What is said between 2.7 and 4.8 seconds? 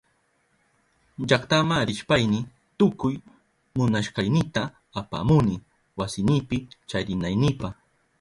tukuy munashkaynita